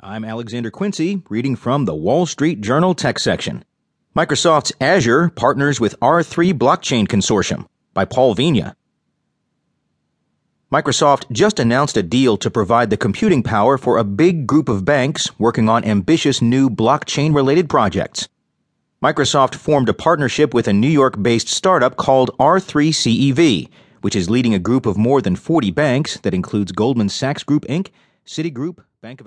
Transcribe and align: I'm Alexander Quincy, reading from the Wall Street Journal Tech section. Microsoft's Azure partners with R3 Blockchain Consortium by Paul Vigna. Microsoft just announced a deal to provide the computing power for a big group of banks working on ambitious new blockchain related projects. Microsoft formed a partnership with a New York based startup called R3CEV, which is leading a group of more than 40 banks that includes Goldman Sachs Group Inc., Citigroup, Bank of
I'm 0.00 0.24
Alexander 0.24 0.70
Quincy, 0.70 1.24
reading 1.28 1.56
from 1.56 1.84
the 1.84 1.94
Wall 1.94 2.24
Street 2.24 2.60
Journal 2.60 2.94
Tech 2.94 3.18
section. 3.18 3.64
Microsoft's 4.14 4.72
Azure 4.80 5.28
partners 5.30 5.80
with 5.80 5.98
R3 5.98 6.52
Blockchain 6.52 7.08
Consortium 7.08 7.66
by 7.94 8.04
Paul 8.04 8.36
Vigna. 8.36 8.76
Microsoft 10.70 11.28
just 11.32 11.58
announced 11.58 11.96
a 11.96 12.04
deal 12.04 12.36
to 12.36 12.48
provide 12.48 12.90
the 12.90 12.96
computing 12.96 13.42
power 13.42 13.76
for 13.76 13.98
a 13.98 14.04
big 14.04 14.46
group 14.46 14.68
of 14.68 14.84
banks 14.84 15.36
working 15.36 15.68
on 15.68 15.84
ambitious 15.84 16.40
new 16.40 16.70
blockchain 16.70 17.34
related 17.34 17.68
projects. 17.68 18.28
Microsoft 19.02 19.56
formed 19.56 19.88
a 19.88 19.94
partnership 19.94 20.54
with 20.54 20.68
a 20.68 20.72
New 20.72 20.86
York 20.86 21.20
based 21.20 21.48
startup 21.48 21.96
called 21.96 22.30
R3CEV, 22.38 23.68
which 24.02 24.14
is 24.14 24.30
leading 24.30 24.54
a 24.54 24.60
group 24.60 24.86
of 24.86 24.96
more 24.96 25.20
than 25.20 25.34
40 25.34 25.72
banks 25.72 26.20
that 26.20 26.34
includes 26.34 26.70
Goldman 26.70 27.08
Sachs 27.08 27.42
Group 27.42 27.64
Inc., 27.64 27.88
Citigroup, 28.24 28.84
Bank 29.00 29.20
of 29.20 29.26